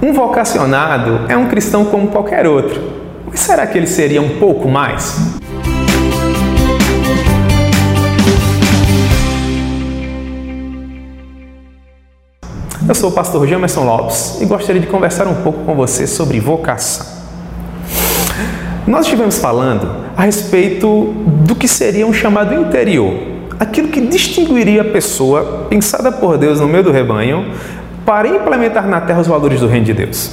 Um 0.00 0.12
vocacionado 0.12 1.22
é 1.28 1.36
um 1.36 1.48
cristão 1.48 1.84
como 1.84 2.06
qualquer 2.06 2.46
outro. 2.46 2.80
Mas 3.26 3.40
será 3.40 3.66
que 3.66 3.76
ele 3.76 3.86
seria 3.88 4.22
um 4.22 4.38
pouco 4.38 4.68
mais? 4.68 5.18
Eu 12.86 12.94
sou 12.94 13.10
o 13.10 13.12
pastor 13.12 13.44
Jamerson 13.48 13.82
Lopes 13.82 14.40
e 14.40 14.46
gostaria 14.46 14.80
de 14.80 14.86
conversar 14.86 15.26
um 15.26 15.42
pouco 15.42 15.64
com 15.64 15.74
você 15.74 16.06
sobre 16.06 16.38
vocação. 16.38 17.04
Nós 18.86 19.04
estivemos 19.04 19.38
falando 19.38 20.06
a 20.16 20.22
respeito 20.22 21.12
do 21.44 21.56
que 21.56 21.66
seria 21.66 22.06
um 22.06 22.12
chamado 22.12 22.54
interior, 22.54 23.14
aquilo 23.58 23.88
que 23.88 24.00
distinguiria 24.00 24.82
a 24.82 24.84
pessoa 24.84 25.66
pensada 25.68 26.12
por 26.12 26.38
Deus 26.38 26.60
no 26.60 26.68
meio 26.68 26.84
do 26.84 26.92
rebanho 26.92 27.52
para 28.08 28.26
implementar 28.26 28.88
na 28.88 29.02
terra 29.02 29.20
os 29.20 29.26
valores 29.26 29.60
do 29.60 29.66
reino 29.66 29.84
de 29.84 29.92
Deus. 29.92 30.30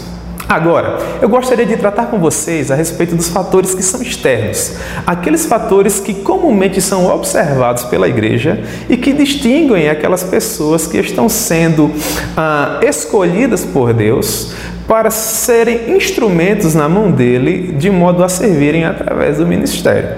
Agora, 0.48 0.98
eu 1.22 1.28
gostaria 1.28 1.66
de 1.66 1.76
tratar 1.76 2.06
com 2.06 2.18
vocês 2.20 2.72
a 2.72 2.76
respeito 2.76 3.18
dos 3.18 3.28
fatores 3.28 3.76
que 3.76 3.84
são 3.84 4.02
externos, 4.02 4.78
aqueles 5.06 5.46
fatores 5.46 6.00
que 6.00 6.14
comumente 6.14 6.80
são 6.82 7.14
observados 7.14 7.84
pela 7.84 8.08
igreja 8.08 8.64
e 8.90 8.96
que 8.96 9.12
distinguem 9.12 9.90
aquelas 9.90 10.24
pessoas 10.24 10.88
que 10.88 10.98
estão 11.00 11.28
sendo 11.28 11.92
ah, 12.38 12.80
escolhidas 12.82 13.66
por 13.66 13.92
Deus 13.92 14.54
para 14.88 15.12
serem 15.12 15.98
instrumentos 15.98 16.76
na 16.76 16.88
mão 16.88 17.12
dele 17.12 17.74
de 17.74 17.90
modo 17.90 18.24
a 18.24 18.30
servirem 18.30 18.86
através 18.86 19.40
do 19.40 19.46
ministério. 19.46 20.12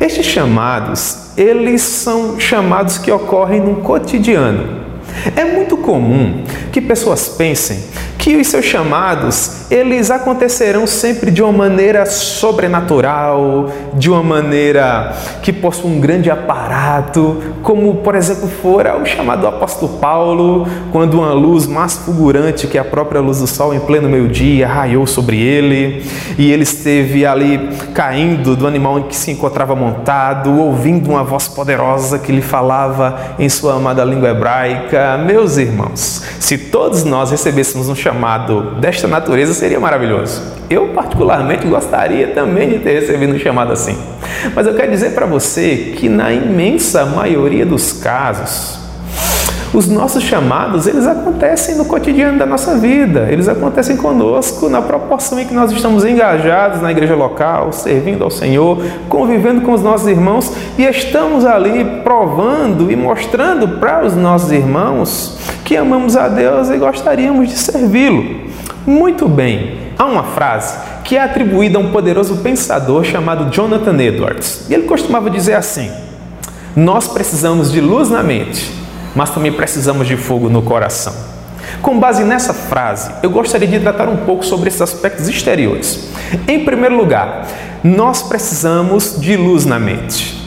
Estes 0.00 0.26
chamados, 0.26 1.18
eles 1.36 1.82
são 1.82 2.40
chamados 2.40 2.98
que 2.98 3.12
ocorrem 3.12 3.60
no 3.60 3.76
cotidiano. 3.76 4.87
É 5.36 5.44
muito 5.44 5.76
comum 5.76 6.42
que 6.72 6.80
pessoas 6.80 7.28
pensem 7.28 7.78
que 8.18 8.36
os 8.36 8.48
seus 8.48 8.64
chamados, 8.64 9.70
eles 9.70 10.10
acontecerão 10.10 10.86
sempre 10.86 11.30
de 11.30 11.42
uma 11.42 11.52
maneira 11.52 12.04
sobrenatural, 12.04 13.70
de 13.94 14.10
uma 14.10 14.22
maneira 14.22 15.14
que 15.40 15.52
possua 15.52 15.88
um 15.88 16.00
grande 16.00 16.30
aparato, 16.30 17.40
como 17.62 17.94
por 17.96 18.14
exemplo 18.14 18.48
fora 18.60 19.00
o 19.00 19.06
chamado 19.06 19.42
do 19.42 19.46
apóstolo 19.46 19.98
Paulo, 19.98 20.66
quando 20.90 21.14
uma 21.14 21.32
luz 21.32 21.66
mais 21.66 21.94
fulgurante 21.94 22.66
que 22.66 22.76
a 22.76 22.84
própria 22.84 23.20
luz 23.20 23.38
do 23.38 23.46
sol 23.46 23.72
em 23.72 23.80
pleno 23.80 24.08
meio-dia 24.08 24.66
raiou 24.66 25.06
sobre 25.06 25.40
ele, 25.40 26.04
e 26.36 26.52
ele 26.52 26.64
esteve 26.64 27.24
ali 27.24 27.70
caindo 27.94 28.56
do 28.56 28.66
animal 28.66 28.98
em 28.98 29.02
que 29.04 29.16
se 29.16 29.30
encontrava 29.30 29.76
montado, 29.76 30.58
ouvindo 30.58 31.08
uma 31.08 31.22
voz 31.22 31.46
poderosa 31.48 32.18
que 32.18 32.32
lhe 32.32 32.42
falava 32.42 33.36
em 33.38 33.48
sua 33.48 33.76
amada 33.76 34.04
língua 34.04 34.28
hebraica. 34.28 35.16
Meus 35.18 35.56
irmãos, 35.56 36.24
se 36.38 36.57
todos 36.58 37.04
nós 37.04 37.30
recebêssemos 37.30 37.88
um 37.88 37.94
chamado 37.94 38.72
desta 38.80 39.06
natureza 39.06 39.54
seria 39.54 39.80
maravilhoso. 39.80 40.42
Eu, 40.68 40.88
particularmente, 40.88 41.66
gostaria 41.66 42.28
também 42.28 42.68
de 42.68 42.78
ter 42.80 43.00
recebido 43.00 43.34
um 43.34 43.38
chamado 43.38 43.72
assim. 43.72 43.96
Mas 44.54 44.66
eu 44.66 44.74
quero 44.74 44.90
dizer 44.90 45.14
para 45.14 45.26
você 45.26 45.94
que, 45.96 46.08
na 46.08 46.32
imensa 46.32 47.06
maioria 47.06 47.64
dos 47.64 47.92
casos, 47.92 48.78
os 49.78 49.86
nossos 49.86 50.24
chamados, 50.24 50.88
eles 50.88 51.06
acontecem 51.06 51.76
no 51.76 51.84
cotidiano 51.84 52.36
da 52.36 52.44
nossa 52.44 52.76
vida, 52.76 53.28
eles 53.30 53.48
acontecem 53.48 53.96
conosco 53.96 54.68
na 54.68 54.82
proporção 54.82 55.38
em 55.38 55.46
que 55.46 55.54
nós 55.54 55.70
estamos 55.70 56.04
engajados 56.04 56.82
na 56.82 56.90
igreja 56.90 57.14
local, 57.14 57.72
servindo 57.72 58.24
ao 58.24 58.30
Senhor, 58.30 58.82
convivendo 59.08 59.60
com 59.60 59.72
os 59.72 59.80
nossos 59.80 60.08
irmãos 60.08 60.52
e 60.76 60.82
estamos 60.82 61.44
ali 61.44 62.02
provando 62.02 62.90
e 62.90 62.96
mostrando 62.96 63.78
para 63.78 64.04
os 64.04 64.16
nossos 64.16 64.50
irmãos 64.50 65.38
que 65.64 65.76
amamos 65.76 66.16
a 66.16 66.26
Deus 66.26 66.70
e 66.70 66.76
gostaríamos 66.76 67.48
de 67.48 67.56
servi-lo. 67.56 68.48
Muito 68.84 69.28
bem, 69.28 69.92
há 69.96 70.06
uma 70.06 70.24
frase 70.24 70.76
que 71.04 71.16
é 71.16 71.22
atribuída 71.22 71.78
a 71.78 71.80
um 71.80 71.92
poderoso 71.92 72.38
pensador 72.38 73.04
chamado 73.04 73.54
Jonathan 73.54 73.96
Edwards. 74.02 74.66
E 74.68 74.74
ele 74.74 74.84
costumava 74.84 75.30
dizer 75.30 75.54
assim: 75.54 75.88
Nós 76.74 77.06
precisamos 77.06 77.70
de 77.70 77.80
luz 77.80 78.10
na 78.10 78.24
mente 78.24 78.87
mas 79.18 79.30
também 79.30 79.50
precisamos 79.50 80.06
de 80.06 80.16
fogo 80.16 80.48
no 80.48 80.62
coração. 80.62 81.12
Com 81.82 81.98
base 81.98 82.22
nessa 82.22 82.54
frase, 82.54 83.10
eu 83.20 83.28
gostaria 83.28 83.66
de 83.66 83.80
tratar 83.80 84.08
um 84.08 84.18
pouco 84.18 84.46
sobre 84.46 84.68
esses 84.68 84.80
aspectos 84.80 85.26
exteriores. 85.26 86.08
Em 86.46 86.64
primeiro 86.64 86.96
lugar, 86.96 87.48
nós 87.82 88.22
precisamos 88.22 89.20
de 89.20 89.36
luz 89.36 89.66
na 89.66 89.76
mente. 89.76 90.37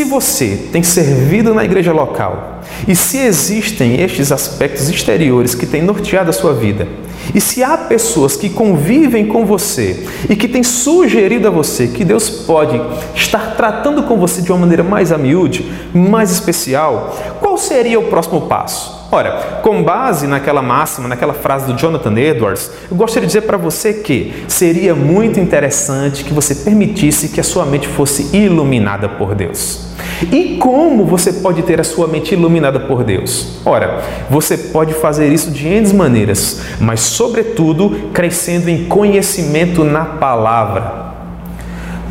Se 0.00 0.04
você 0.04 0.58
tem 0.72 0.82
servido 0.82 1.52
na 1.52 1.62
igreja 1.62 1.92
local 1.92 2.62
e 2.88 2.96
se 2.96 3.18
existem 3.18 4.00
estes 4.00 4.32
aspectos 4.32 4.88
exteriores 4.88 5.54
que 5.54 5.66
têm 5.66 5.82
norteado 5.82 6.30
a 6.30 6.32
sua 6.32 6.54
vida, 6.54 6.88
e 7.34 7.38
se 7.38 7.62
há 7.62 7.76
pessoas 7.76 8.34
que 8.34 8.48
convivem 8.48 9.26
com 9.26 9.44
você 9.44 10.06
e 10.26 10.34
que 10.34 10.48
têm 10.48 10.62
sugerido 10.62 11.48
a 11.48 11.50
você 11.50 11.86
que 11.86 12.02
Deus 12.02 12.30
pode 12.30 12.80
estar 13.14 13.56
tratando 13.56 14.04
com 14.04 14.16
você 14.16 14.40
de 14.40 14.50
uma 14.50 14.60
maneira 14.60 14.82
mais 14.82 15.12
amiúde, 15.12 15.70
mais 15.92 16.30
especial, 16.30 17.14
qual 17.38 17.58
seria 17.58 18.00
o 18.00 18.04
próximo 18.04 18.40
passo? 18.46 18.99
Ora, 19.12 19.60
com 19.62 19.82
base 19.82 20.28
naquela 20.28 20.62
máxima, 20.62 21.08
naquela 21.08 21.34
frase 21.34 21.66
do 21.66 21.74
Jonathan 21.76 22.16
Edwards, 22.16 22.70
eu 22.88 22.96
gostaria 22.96 23.26
de 23.26 23.34
dizer 23.34 23.46
para 23.46 23.56
você 23.56 23.92
que 23.92 24.44
seria 24.46 24.94
muito 24.94 25.40
interessante 25.40 26.22
que 26.22 26.32
você 26.32 26.54
permitisse 26.54 27.28
que 27.28 27.40
a 27.40 27.44
sua 27.44 27.66
mente 27.66 27.88
fosse 27.88 28.36
iluminada 28.36 29.08
por 29.08 29.34
Deus. 29.34 29.90
E 30.30 30.58
como 30.58 31.04
você 31.04 31.32
pode 31.32 31.62
ter 31.62 31.80
a 31.80 31.84
sua 31.84 32.06
mente 32.06 32.34
iluminada 32.34 32.78
por 32.78 33.02
Deus? 33.02 33.58
Ora, 33.64 34.00
você 34.30 34.56
pode 34.56 34.94
fazer 34.94 35.32
isso 35.32 35.50
de 35.50 35.66
N 35.66 35.92
maneiras, 35.92 36.60
mas, 36.78 37.00
sobretudo, 37.00 38.10
crescendo 38.14 38.68
em 38.68 38.84
conhecimento 38.84 39.82
na 39.82 40.04
palavra. 40.04 41.09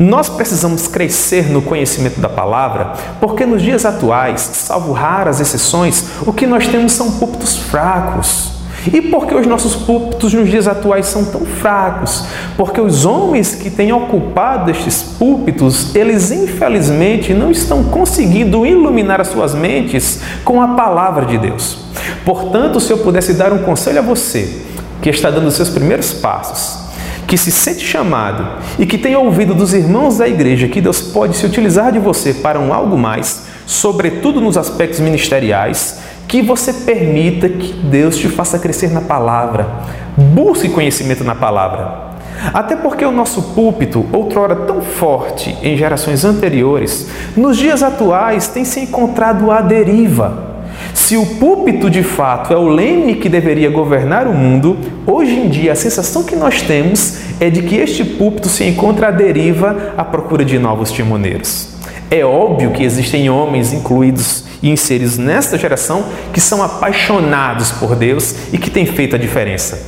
Nós 0.00 0.30
precisamos 0.30 0.88
crescer 0.88 1.50
no 1.50 1.60
conhecimento 1.60 2.18
da 2.20 2.28
palavra, 2.30 2.94
porque 3.20 3.44
nos 3.44 3.60
dias 3.60 3.84
atuais, 3.84 4.40
salvo 4.40 4.92
raras 4.92 5.40
exceções, 5.40 6.06
o 6.26 6.32
que 6.32 6.46
nós 6.46 6.66
temos 6.66 6.92
são 6.92 7.12
púlpitos 7.18 7.58
fracos. 7.58 8.52
E 8.90 9.02
por 9.02 9.26
que 9.26 9.34
os 9.34 9.46
nossos 9.46 9.76
púlpitos 9.76 10.32
nos 10.32 10.48
dias 10.48 10.66
atuais 10.66 11.04
são 11.04 11.22
tão 11.26 11.44
fracos? 11.44 12.24
Porque 12.56 12.80
os 12.80 13.04
homens 13.04 13.54
que 13.54 13.68
têm 13.68 13.92
ocupado 13.92 14.70
estes 14.70 15.02
púlpitos, 15.02 15.94
eles 15.94 16.30
infelizmente 16.30 17.34
não 17.34 17.50
estão 17.50 17.84
conseguindo 17.84 18.64
iluminar 18.64 19.20
as 19.20 19.28
suas 19.28 19.54
mentes 19.54 20.22
com 20.46 20.62
a 20.62 20.68
palavra 20.68 21.26
de 21.26 21.36
Deus. 21.36 21.76
Portanto, 22.24 22.80
se 22.80 22.90
eu 22.90 22.96
pudesse 22.96 23.34
dar 23.34 23.52
um 23.52 23.58
conselho 23.58 23.98
a 23.98 24.02
você, 24.02 24.62
que 25.02 25.10
está 25.10 25.30
dando 25.30 25.50
seus 25.50 25.68
primeiros 25.68 26.14
passos, 26.14 26.89
que 27.30 27.38
se 27.38 27.52
sente 27.52 27.86
chamado 27.86 28.44
e 28.76 28.84
que 28.84 28.98
tem 28.98 29.14
ouvido 29.14 29.54
dos 29.54 29.72
irmãos 29.72 30.18
da 30.18 30.26
igreja 30.26 30.66
que 30.66 30.80
Deus 30.80 31.00
pode 31.00 31.36
se 31.36 31.46
utilizar 31.46 31.92
de 31.92 32.00
você 32.00 32.34
para 32.34 32.58
um 32.58 32.74
algo 32.74 32.98
mais, 32.98 33.46
sobretudo 33.64 34.40
nos 34.40 34.58
aspectos 34.58 34.98
ministeriais, 34.98 36.00
que 36.26 36.42
você 36.42 36.72
permita 36.72 37.48
que 37.48 37.72
Deus 37.72 38.16
te 38.16 38.28
faça 38.28 38.58
crescer 38.58 38.90
na 38.90 39.00
palavra. 39.00 39.68
Busque 40.16 40.68
conhecimento 40.70 41.22
na 41.22 41.36
palavra. 41.36 42.10
Até 42.52 42.74
porque 42.74 43.04
o 43.04 43.12
nosso 43.12 43.54
púlpito, 43.54 44.04
outrora 44.12 44.56
tão 44.56 44.82
forte 44.82 45.56
em 45.62 45.76
gerações 45.76 46.24
anteriores, 46.24 47.08
nos 47.36 47.56
dias 47.56 47.80
atuais 47.80 48.48
tem 48.48 48.64
se 48.64 48.80
encontrado 48.80 49.52
à 49.52 49.60
deriva. 49.60 50.49
Se 50.94 51.16
o 51.16 51.24
púlpito 51.24 51.88
de 51.88 52.02
fato 52.02 52.52
é 52.52 52.56
o 52.56 52.68
leme 52.68 53.16
que 53.16 53.28
deveria 53.28 53.70
governar 53.70 54.26
o 54.26 54.32
mundo, 54.32 54.76
hoje 55.06 55.32
em 55.32 55.48
dia 55.48 55.72
a 55.72 55.76
sensação 55.76 56.22
que 56.22 56.36
nós 56.36 56.62
temos 56.62 57.18
é 57.40 57.48
de 57.48 57.62
que 57.62 57.76
este 57.76 58.04
púlpito 58.04 58.48
se 58.48 58.64
encontra 58.64 59.08
à 59.08 59.10
deriva 59.10 59.94
à 59.96 60.04
procura 60.04 60.44
de 60.44 60.58
novos 60.58 60.92
timoneiros. 60.92 61.68
É 62.10 62.24
óbvio 62.24 62.72
que 62.72 62.82
existem 62.82 63.30
homens 63.30 63.72
incluídos 63.72 64.44
e 64.62 64.68
inseridos 64.68 65.16
nesta 65.16 65.56
geração 65.56 66.04
que 66.32 66.40
são 66.40 66.62
apaixonados 66.62 67.70
por 67.72 67.94
Deus 67.94 68.34
e 68.52 68.58
que 68.58 68.70
têm 68.70 68.84
feito 68.84 69.14
a 69.14 69.18
diferença. 69.18 69.80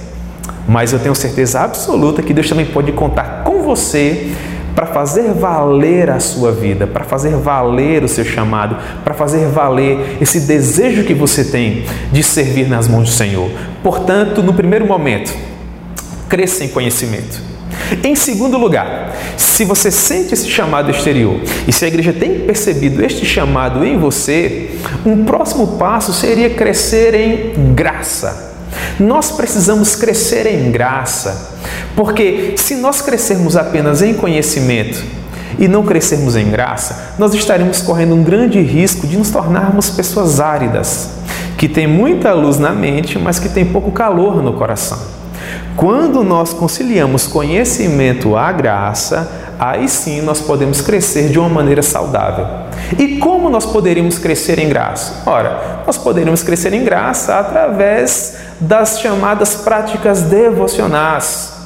Mas 0.67 0.93
eu 0.93 0.99
tenho 0.99 1.15
certeza 1.15 1.61
absoluta 1.61 2.23
que 2.23 2.33
Deus 2.33 2.49
também 2.49 2.67
pode 2.67 2.93
contar 2.93 3.43
com 3.45 3.63
você 3.63 4.33
para 4.75 4.87
fazer 4.87 5.33
valer 5.33 6.11
a 6.11 6.21
sua 6.21 6.53
vida, 6.53 6.87
para 6.87 7.05
fazer 7.05 7.37
valer 7.37 8.05
o 8.05 8.09
seu 8.09 8.25
chamado, 8.25 8.77
para 9.05 9.15
fazer 9.15 9.47
valer 9.49 10.19
esse 10.21 10.41
desejo 10.41 11.05
que 11.05 11.15
você 11.15 11.45
tem 11.45 11.85
de 12.11 12.23
servir 12.23 12.69
nas 12.69 12.89
mãos 12.89 13.11
do 13.11 13.15
Senhor. 13.15 13.51
Portanto, 13.83 14.43
no 14.43 14.55
primeiro 14.55 14.87
momento, 14.87 15.35
cresça 16.29 16.65
em 16.65 16.69
conhecimento. 16.69 17.53
Em 18.03 18.15
segundo 18.15 18.57
lugar, 18.57 19.15
se 19.37 19.65
você 19.65 19.91
sente 19.91 20.33
esse 20.33 20.49
chamado 20.49 20.91
exterior 20.91 21.41
e 21.67 21.73
se 21.73 21.85
a 21.85 21.89
igreja 21.89 22.13
tem 22.13 22.41
percebido 22.41 23.05
este 23.05 23.27
chamado 23.27 23.85
em 23.85 23.99
você, 23.99 24.71
um 25.05 25.25
próximo 25.25 25.79
passo 25.79 26.13
seria 26.13 26.51
crescer 26.51 27.15
em 27.15 27.75
graça. 27.75 28.52
Nós 28.99 29.33
precisamos 29.33 29.95
crescer 29.97 30.47
em 30.47 30.71
graça, 30.71 31.59
porque 31.95 32.55
se 32.57 32.77
nós 32.77 33.01
crescermos 33.01 33.57
apenas 33.57 34.03
em 34.03 34.15
conhecimento 34.15 35.03
e 35.59 35.69
não 35.69 35.85
crescermos 35.85 36.37
em 36.37 36.51
graça, 36.51 37.15
nós 37.19 37.35
estaremos 37.35 37.81
correndo 37.81 38.15
um 38.15 38.23
grande 38.23 38.61
risco 38.61 39.07
de 39.07 39.17
nos 39.17 39.31
tornarmos 39.31 39.91
pessoas 39.91 40.41
áridas, 40.41 41.11
que 41.57 41.69
têm 41.69 41.87
muita 41.87 42.33
luz 42.33 42.59
na 42.59 42.73
mente, 42.73 43.19
mas 43.19 43.39
que 43.39 43.49
têm 43.49 43.65
pouco 43.65 43.93
calor 43.93 44.43
no 44.43 44.55
coração. 44.55 45.22
Quando 45.77 46.23
nós 46.23 46.53
conciliamos 46.53 47.27
conhecimento 47.27 48.37
à 48.37 48.53
graça, 48.53 49.55
aí 49.59 49.89
sim 49.89 50.21
nós 50.21 50.41
podemos 50.41 50.81
crescer 50.81 51.31
de 51.31 51.39
uma 51.39 51.49
maneira 51.49 51.83
saudável. 51.83 52.47
E 52.99 53.19
como 53.19 53.49
nós 53.49 53.65
poderíamos 53.65 54.19
crescer 54.19 54.59
em 54.59 54.69
graça? 54.69 55.23
Ora, 55.25 55.83
nós 55.87 55.97
poderíamos 55.97 56.43
crescer 56.43 56.73
em 56.75 56.85
graça 56.85 57.39
através 57.39 58.37
das 58.61 59.01
chamadas 59.01 59.55
práticas 59.55 60.23
devocionais 60.23 61.63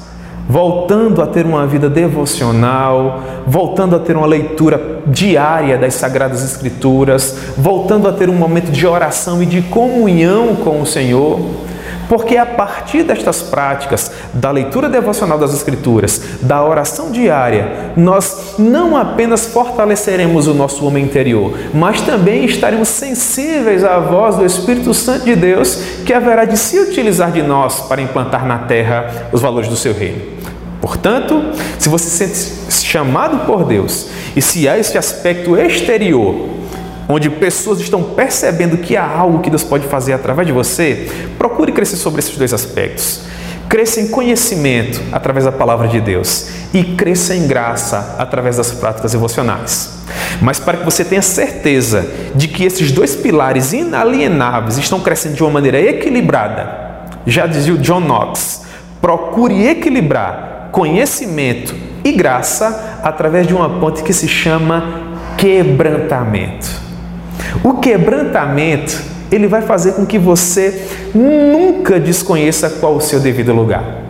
voltando 0.49 1.21
a 1.21 1.27
ter 1.27 1.45
uma 1.45 1.67
vida 1.67 1.91
devocional, 1.91 3.23
voltando 3.47 3.97
a 3.97 3.99
ter 3.99 4.17
uma 4.17 4.27
leitura 4.27 5.01
diária 5.07 5.77
das 5.77 5.95
Sagradas 5.95 6.45
Escrituras, 6.45 7.37
voltando 7.57 8.09
a 8.09 8.13
ter 8.13 8.29
um 8.29 8.35
momento 8.35 8.71
de 8.71 8.87
oração 8.87 9.43
e 9.43 9.47
de 9.47 9.63
comunhão 9.63 10.55
com 10.57 10.81
o 10.81 10.87
Senhor. 10.87 11.41
Porque 12.09 12.37
a 12.37 12.47
partir 12.47 13.03
destas 13.03 13.43
práticas, 13.43 14.11
da 14.33 14.51
leitura 14.51 14.89
devocional 14.89 15.39
das 15.39 15.53
Escrituras, 15.53 16.21
da 16.43 16.65
oração 16.65 17.11
diária, 17.11 17.93
nós 17.97 18.55
não 18.59 18.97
apenas 18.97 19.47
fortaleceremos 19.47 20.47
o 20.47 20.55
nosso 20.55 20.87
homem 20.87 21.05
interior, 21.05 21.53
mas 21.75 22.01
também 22.03 22.45
estaremos 22.45 22.89
sensíveis 22.89 23.83
à 23.85 23.99
voz 23.99 24.37
do 24.37 24.45
Espírito 24.45 24.95
Santo 24.95 25.25
de 25.25 25.35
Deus, 25.35 25.77
que 26.05 26.13
haverá 26.13 26.45
de 26.45 26.57
se 26.57 26.79
utilizar 26.79 27.33
de 27.33 27.43
nós 27.43 27.81
para 27.83 28.03
implantar 28.03 28.47
na 28.47 28.59
terra 28.59 29.29
os 29.33 29.41
valores 29.41 29.69
do 29.69 29.77
seu 29.77 29.93
reino. 29.93 30.37
Portanto, 30.81 31.43
se 31.79 31.89
você 31.89 32.09
se 32.09 32.29
sente 32.29 32.85
chamado 32.85 33.45
por 33.47 33.65
Deus 33.65 34.07
e 34.37 34.43
se 34.43 34.69
há 34.69 34.79
esse 34.79 34.97
aspecto 34.97 35.57
exterior 35.57 36.49
onde 37.09 37.31
pessoas 37.31 37.81
estão 37.81 38.03
percebendo 38.03 38.79
que 38.79 38.97
há 38.97 39.07
algo 39.07 39.41
que 39.41 39.51
Deus 39.51 39.63
pode 39.63 39.87
fazer 39.87 40.13
através 40.13 40.47
de 40.47 40.53
você, 40.53 41.09
procure 41.39 41.73
crescer 41.73 41.97
sobre 41.97 42.21
esses 42.21 42.37
dois 42.37 42.53
aspectos. 42.53 43.23
Cresça 43.69 44.01
em 44.01 44.09
conhecimento 44.09 45.01
através 45.11 45.45
da 45.45 45.53
palavra 45.53 45.89
de 45.89 46.01
Deus 46.01 46.49
e 46.73 46.85
cresça 46.85 47.35
em 47.35 47.47
graça 47.49 48.17
através 48.19 48.57
das 48.57 48.71
práticas 48.73 49.13
devocionais. 49.13 49.97
Mas 50.41 50.59
para 50.59 50.79
que 50.79 50.85
você 50.85 51.05
tenha 51.05 51.23
certeza 51.23 52.07
de 52.35 52.47
que 52.49 52.65
esses 52.65 52.93
dois 52.93 53.17
pilares 53.17 53.73
inalienáveis 53.73 54.79
estão 54.79 55.01
crescendo 55.01 55.35
de 55.35 55.43
uma 55.43 55.51
maneira 55.51 55.81
equilibrada, 55.81 56.87
já 57.27 57.47
dizia 57.47 57.75
o 57.75 57.79
John 57.79 58.01
Knox, 58.01 58.63
procure 59.01 59.67
equilibrar 59.67 60.69
conhecimento 60.71 61.75
e 62.05 62.13
graça 62.13 63.01
através 63.03 63.47
de 63.47 63.55
uma 63.55 63.81
ponte 63.81 64.03
que 64.03 64.13
se 64.13 64.29
chama 64.29 65.17
quebrantamento. 65.37 66.86
O 67.63 67.75
quebrantamento, 67.75 69.03
ele 69.31 69.47
vai 69.47 69.63
fazer 69.63 69.93
com 69.93 70.07
que 70.07 70.19
você 70.19 70.87
nunca 71.15 71.99
desconheça 71.99 72.71
qual 72.71 72.97
o 72.97 73.01
seu 73.01 73.21
devido 73.21 73.53
lugar. 73.53 74.03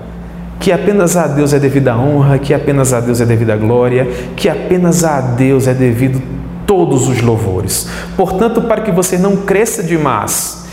Que 0.60 0.72
apenas 0.72 1.16
a 1.16 1.26
Deus 1.26 1.52
é 1.52 1.58
devida 1.58 1.96
honra, 1.96 2.38
que 2.38 2.52
apenas 2.52 2.93
a 2.93 3.00
Deus 3.00 3.20
é 3.20 3.25
devida 3.25 3.56
glória, 3.56 4.08
que 4.34 4.48
apenas 4.48 5.04
a 5.04 5.20
Deus 5.20 5.66
é 5.66 5.75
devido 5.75 6.20
todos 6.66 7.08
os 7.08 7.20
louvores. 7.20 7.88
Portanto, 8.16 8.62
para 8.62 8.82
que 8.82 8.90
você 8.90 9.16
não 9.16 9.37
cresça 9.37 9.82
demais 9.82 10.65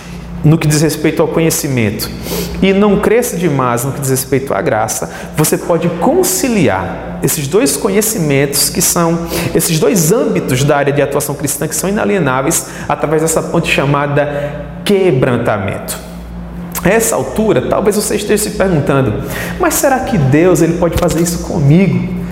no 0.43 0.57
que 0.57 0.67
diz 0.67 0.81
respeito 0.81 1.21
ao 1.21 1.27
conhecimento 1.27 2.09
e 2.61 2.73
não 2.73 2.99
cresça 2.99 3.37
demais 3.37 3.83
no 3.83 3.91
que 3.91 4.01
diz 4.01 4.09
respeito 4.09 4.53
à 4.53 4.61
graça, 4.61 5.09
você 5.35 5.57
pode 5.57 5.87
conciliar 5.99 7.19
esses 7.23 7.47
dois 7.47 7.77
conhecimentos 7.77 8.69
que 8.69 8.81
são 8.81 9.27
esses 9.55 9.79
dois 9.79 10.11
âmbitos 10.11 10.63
da 10.63 10.77
área 10.77 10.93
de 10.93 11.01
atuação 11.01 11.35
cristã 11.35 11.67
que 11.67 11.75
são 11.75 11.89
inalienáveis 11.89 12.67
através 12.87 13.21
dessa 13.21 13.41
ponte 13.41 13.71
chamada 13.71 14.81
quebrantamento. 14.83 15.97
A 16.83 16.89
essa 16.89 17.15
altura, 17.15 17.69
talvez 17.69 17.95
você 17.95 18.15
esteja 18.15 18.43
se 18.43 18.51
perguntando: 18.51 19.23
mas 19.59 19.75
será 19.75 20.01
que 20.01 20.17
Deus 20.17 20.61
ele 20.61 20.73
pode 20.73 20.97
fazer 20.97 21.21
isso 21.21 21.39
comigo? 21.39 22.22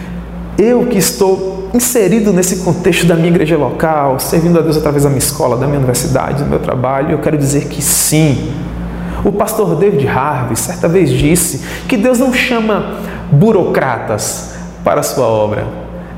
Eu 0.58 0.86
que 0.88 0.98
estou 0.98 1.70
inserido 1.74 2.34
nesse 2.34 2.58
contexto 2.58 3.06
da 3.06 3.16
minha 3.16 3.30
igreja 3.30 3.58
local, 3.58 4.20
servindo 4.20 4.60
a 4.60 4.62
Deus 4.62 4.78
através 4.78 5.04
da 5.04 5.10
minha 5.10 5.20
escola, 5.20 5.58
da 5.58 5.66
minha 5.66 5.78
universidade, 5.78 6.44
do 6.44 6.50
meu 6.50 6.60
trabalho, 6.60 7.12
eu 7.12 7.20
quero 7.20 7.38
dizer 7.38 7.66
que 7.66 7.82
sim. 7.82 8.52
O 9.24 9.32
pastor 9.32 9.76
David 9.76 10.08
Harvey 10.08 10.56
certa 10.56 10.88
vez 10.88 11.10
disse 11.10 11.62
que 11.88 11.96
Deus 11.96 12.20
não 12.20 12.34
chama 12.34 12.98
burocratas 13.32 14.56
para 14.84 15.00
a 15.00 15.04
sua 15.04 15.26
obra. 15.26 15.66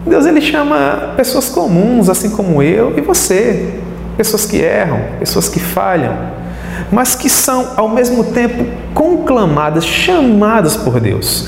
Deus 0.05 0.25
ele 0.25 0.41
chama 0.41 1.13
pessoas 1.15 1.49
comuns, 1.49 2.09
assim 2.09 2.29
como 2.29 2.61
eu 2.61 2.97
e 2.97 3.01
você, 3.01 3.75
pessoas 4.17 4.45
que 4.45 4.57
erram, 4.57 4.99
pessoas 5.19 5.47
que 5.47 5.59
falham, 5.59 6.13
mas 6.91 7.15
que 7.15 7.29
são 7.29 7.71
ao 7.77 7.87
mesmo 7.87 8.23
tempo 8.25 8.65
conclamadas, 8.93 9.85
chamadas 9.85 10.75
por 10.75 10.99
Deus. 10.99 11.47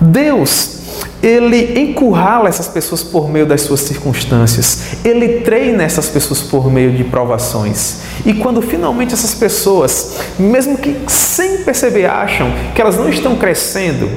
Deus 0.00 0.79
ele 1.22 1.78
encurrala 1.78 2.48
essas 2.48 2.68
pessoas 2.68 3.02
por 3.02 3.28
meio 3.28 3.44
das 3.44 3.60
suas 3.62 3.80
circunstâncias, 3.80 4.96
ele 5.04 5.40
treina 5.40 5.82
essas 5.82 6.08
pessoas 6.08 6.40
por 6.40 6.70
meio 6.70 6.92
de 6.92 7.04
provações. 7.04 7.98
E 8.24 8.34
quando 8.34 8.62
finalmente 8.62 9.12
essas 9.12 9.34
pessoas, 9.34 10.16
mesmo 10.38 10.78
que 10.78 10.96
sem 11.06 11.58
perceber, 11.58 12.06
acham 12.06 12.50
que 12.74 12.80
elas 12.80 12.96
não 12.96 13.08
estão 13.08 13.36
crescendo, 13.36 14.08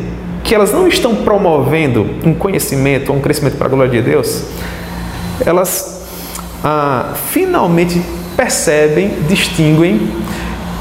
que 0.43 0.55
elas 0.55 0.71
não 0.71 0.87
estão 0.87 1.15
promovendo 1.15 2.07
um 2.25 2.33
conhecimento, 2.33 3.11
um 3.11 3.19
crescimento 3.19 3.57
para 3.57 3.67
a 3.67 3.69
glória 3.69 3.91
de 3.91 4.01
Deus, 4.01 4.43
elas 5.45 6.01
ah, 6.63 7.13
finalmente 7.31 8.01
percebem, 8.35 9.11
distinguem 9.27 10.09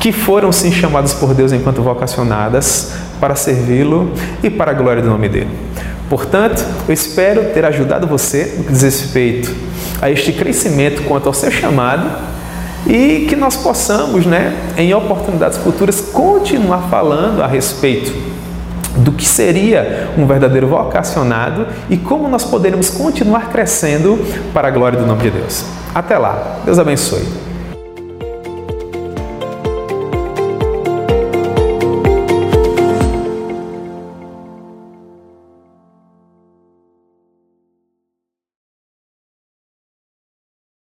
que 0.01 0.13
foram 0.13 0.51
sim 0.51 0.73
chamadas 0.73 1.15
por 1.15 1.35
Deus 1.35 1.53
enquanto 1.53 1.83
vocacionadas 1.83 2.93
para 3.21 3.37
servi-lo 3.37 4.13
e 4.43 4.51
para 4.51 4.73
a 4.73 4.75
glória 4.75 5.03
do 5.03 5.09
nome 5.09 5.29
dele. 5.29 5.72
Portanto, 6.13 6.63
eu 6.87 6.93
espero 6.93 7.55
ter 7.55 7.65
ajudado 7.65 8.07
você 8.07 8.57
no 8.59 8.65
que 8.65 8.73
diz 8.73 8.83
respeito 8.83 9.51
a 9.99 10.11
este 10.11 10.31
crescimento 10.31 11.05
quanto 11.05 11.27
ao 11.27 11.33
seu 11.33 11.51
chamado 11.51 12.07
e 12.87 13.25
que 13.27 13.35
nós 13.35 13.57
possamos, 13.57 14.27
né, 14.27 14.55
em 14.77 14.93
oportunidades 14.93 15.57
futuras, 15.57 16.03
continuar 16.13 16.91
falando 16.91 17.43
a 17.43 17.47
respeito 17.47 18.13
do 18.99 19.11
que 19.13 19.27
seria 19.27 20.11
um 20.19 20.27
verdadeiro 20.27 20.69
vocacionado 20.69 21.67
e 21.89 21.97
como 21.97 22.29
nós 22.29 22.45
poderemos 22.45 22.91
continuar 22.91 23.49
crescendo 23.49 24.19
para 24.53 24.69
a 24.69 24.71
glória 24.71 24.99
do 24.99 25.07
nome 25.07 25.23
de 25.23 25.31
Deus. 25.31 25.65
Até 25.95 26.19
lá, 26.19 26.59
Deus 26.67 26.79
abençoe. 26.79 27.52